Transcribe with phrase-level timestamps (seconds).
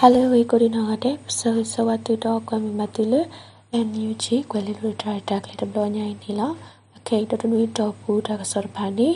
[0.00, 3.02] Hello we ko dina ga de so so wa tu do kwa mi ma tu
[3.12, 3.20] le
[3.86, 6.48] NUG ကွယ်လေးလိုတာတာကလေးတဘလညိုင်းနီလာ
[6.96, 9.08] အခေတတနွေတော့ဘူးတာကစောဖာနီ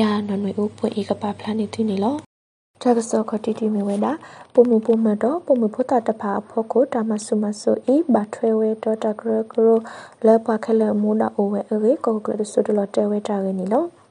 [0.00, 2.16] ယာနနွေဦးပွင့်ဧကပါဖလာနေသူနီလော
[2.82, 4.12] တာကစောခတိတိမီဝဲတာ
[4.52, 9.68] ပုံမပုံမတော့ပုံမဖို့တာတဖာဖို့ကိုတာမဆုမဆုဤဘာထွဲဝဲတော့တာကရကရ
[10.26, 10.54] လဲပါ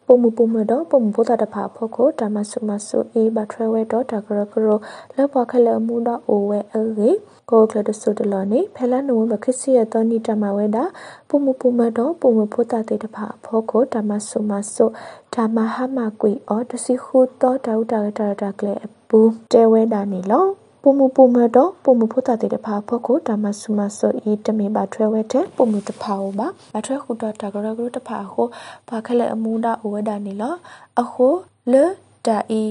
[0.10, 4.68] ခလဲမူနာအိုဝဲအေကိုကလဆုတလတဲဝဲတာရနီလောပုံမပုံမတော့ပုံမဖို့တာတဖာဖို့ကိုတာမဆုမဆုဤဘာထွဲဝဲတော့တာကရကရ
[5.16, 7.10] လဲပါခလဲမူနာအိုဝဲအေ
[7.50, 10.84] ကိုကလဒဆုတလနေဖဲလာနဝမခရစီယတနီတမဝဲတာ
[11.30, 14.86] ပုံမပုံမတော့ပုံမဖို့တာတဲ့တဖာဖို့ကိုတာမဆုမဆု
[15.34, 18.76] တာမဟာမကွေအော်တစီခုတော့တောက်တာတာတာကလေ
[19.10, 20.46] ဘူးတဲဝဲတာနေလော
[20.84, 28.48] ပုံမပုံမတော့ပုံမဖို့တာတဲ့တဖာဖို့ကိုတာမဆုမဆုဤတမေပါထွဲဝဲတဲ့ပုံမတဖာဟောပါအထွဲခုတော့တာကရကရတဖာဟော
[28.90, 30.56] ဘာခလဲအမူဒါဝဲတာနေလော
[31.02, 31.28] အခု
[31.72, 31.84] လေ
[32.28, 32.64] တာဤ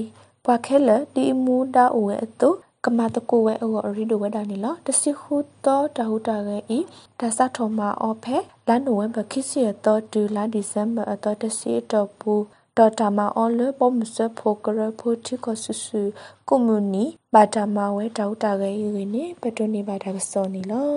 [0.43, 2.49] ပွားခဲလဒီမူဒါဝဲအတု
[2.85, 5.35] ကမတကိုဝဲအော်ရီဒိုဝဲဒါနီလောတစီခု
[5.65, 6.79] တော့တဟုတာရဲ့ဤ
[7.19, 12.33] ဒါစထောမာအော်ဖဲလန်နိုဝဲဘခိစီရတော့ဒူလာဒီဇမ်ဘာအတော့တစီတော့ပူ
[12.79, 16.01] တော်တာမာအော်လေပုံမစဖိုကရဖိုတီကိုဆူဆူ
[16.47, 20.91] ကွန်မြူနီဘာတာမာဝဲတောက်တာရဲ့ရင်းနေပတွနေပါတာစောနီလော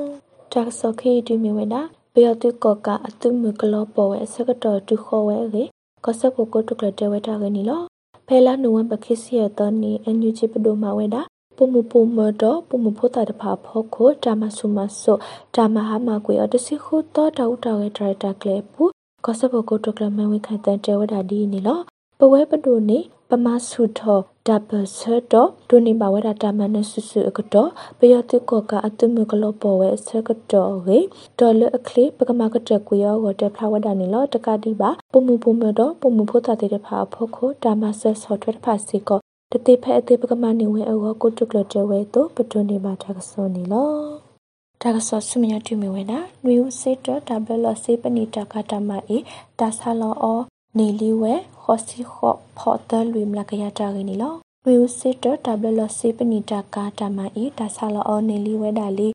[0.53, 1.81] တာဆောခေတူမီဝဲနာ
[2.15, 5.65] ပေယတုကောကအတုမကလောပေါ်ဝဲစကတော်တူခေါ်ဝဲလေ
[6.05, 7.83] ကောဆက်ဖို့ကိုတုကလတဲဝဲတာကနီလော
[8.27, 11.23] ဖဲလာနိုဝဲဘခိစီရတော့နီအန်ယူချီပဒိုမာဝဲတာ
[11.57, 15.13] ပုမပုမတော့ပုမဖို့တာတဖာဖို့ကိုတာမဆုမဆု
[15.55, 18.85] တာမဟာမကွေအတစီခုတော့တောက်တောက်ရဲ့ဒရိုက်တာကလေးပူ
[19.25, 21.78] ကောစဘကိုတိုကလမဝိခိုင်တန်တဲဝဒါဒီနီလော
[22.19, 22.98] ပဝဲပဒိုနေ
[23.29, 25.01] ပမဆုထောဒါဘဆ
[25.33, 30.98] တော့ဒုနေပါဝဲတာတာမနဆုဆုအကတော့ပယတိကောကအတုမကလောပေါ်ဝဲဆကတော့ဝေ
[31.39, 39.20] ဒေါ်လာအခလီပကမကတကွေရောဝတက်ဖလာဝဒါနီလောတကတိပါပုံမှုပုံမတော့ပုံမှုဖို့တာတဲ့ဖာဖို့ခိုဒါမဆဆော့ထွဲဖာစီကော
[39.52, 44.22] တတိဖဲအတိပကမနေဝဲအောကိုတုကလတဝဲတော့ပတွနေမှာတာကစောနေလော
[44.83, 49.19] တာကစောဆုမရတူမီဝဲနာနွေဦးစေတတဘလစေပနီတကတမအေ
[49.59, 50.41] တာဆာလောအော
[50.79, 54.35] နေလီဝဲခောစီခောဖော်တလွေမလကရတာရင်းနီလော
[54.65, 59.09] နွေဦးစေတတဘလစေပနီတကတမအေတာဆာလောအောနေလီဝဲဒါလီ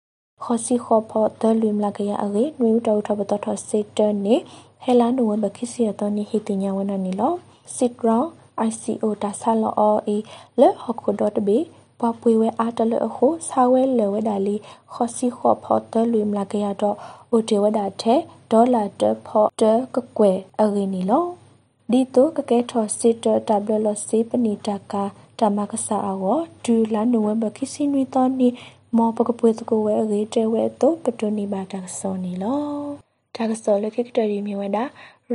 [0.43, 4.35] ခောစီခောဖော်တလွေမလကရအေနွေဦးတောထဘတထစေတနေ
[4.83, 7.33] ဟဲလာနဝဘခိစီယတနီဟိတညာဝနနီလော
[7.75, 8.29] စစ်ရောင်း
[8.67, 10.17] ICO တာဆာလောအောအေ
[10.59, 11.57] လေဟခုဒတ်ဘီ
[11.99, 14.55] ပပွေဝဲအားတလအခုစာဝဲလေဝဲဒါလီ
[14.93, 16.95] ခောစီခောဖော်တလွေမလာကရတော့
[17.31, 18.19] အိုတေဝဒါတဲ့
[18.51, 19.63] ဒေါ်လာတဖော်တ
[19.95, 21.25] ကကွယ်အရင်းနီလော
[21.91, 25.03] ဒီတော့ကကဲထော်စစ်တတဘလစီပနီတကာ
[25.39, 28.49] တမကဆာအောဒူလာနိုဝဲဘခိစီနွီတော်နီ
[28.97, 32.61] မောပကပွေတကိုဝဲရေတဲဝဲတော့ပတွနီဘာတာစောနီလော
[33.35, 34.83] တာကစောလခိကတရီမြဝဲတာ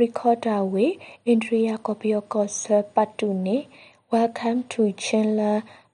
[0.01, 0.89] recorder way
[1.31, 2.55] Andrea Kopiokos
[2.95, 3.57] Patune
[4.13, 4.81] welcome to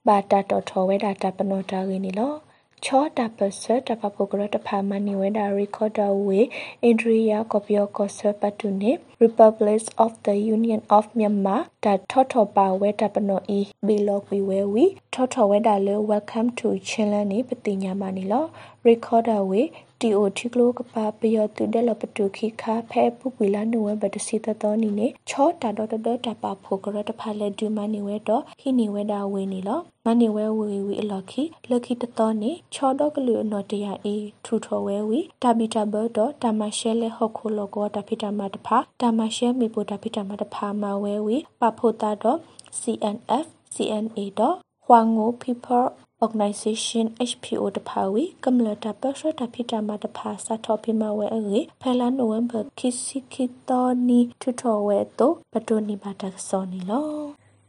[0.06, 2.42] Chandler bata to thowe data panota gini lo
[2.86, 6.40] ချောတာပစတပပုဂရတဖာမနီဝဲဒါရီကော်ဒါဝေ
[6.84, 8.92] အင်ဒရီယာကော်ပီယိုကောဆပတုနေ
[9.24, 18.46] Republic of the Union of Myanmar ဒါထောထောပါဝဲတပနောအီဘီလောကွေဝဲဝီထောထောဝဲဒါလေ Welcome to Chinland နေပတိညာမနီလော
[18.88, 19.62] Recorder ဝေ
[20.02, 34.16] တီအိုထီကလိုကပါပယောတုဒလပတုခိခါဖဲပုကွေလာနဝဘတစီတတော်နီနေချောတာတော့တော့တပါဖိုကရတဖာလေဒူမနီဝဲတော့ဟိနီဝဲဒါဝေနီလောမနီဝဲဝေဝီအလခိလခိတတော်နေချောတော့ကလူအနော်တရာအေ
[34.46, 42.38] ထူထော်ဝဲဝီတာဘီတာဘတော့တာမရှဲလေဟော့ခိုလောကောတာဖိတာမတဖာတာမရှဲမီပိုတာဖိတာမတဖာမဝဲဝီပဖိုတာတော့
[42.80, 44.56] CNF CNA တော့
[44.86, 45.88] ဟွာငို people
[46.26, 57.08] Organization HPO တဖာဝီကမ္လတာပစတာဖိတာမတဖာစာထောပိမဝဲအေဖဲလာနိုဝမ်ဘာခိစီခိတောနီထူထောဝဲတော့ပတိုနီဘာတာစောနီလော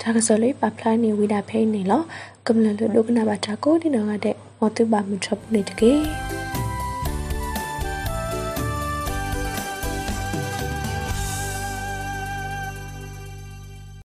[0.00, 2.02] တာကစလေးပပလာနီဝိဒါဖဲနေလော
[2.47, 5.93] ကမ္လလဒုကနာဘာတာကိုဒီနောငါတဲ့မောတုဘာမထပ်နေတကေ